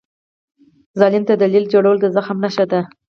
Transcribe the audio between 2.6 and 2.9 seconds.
ده.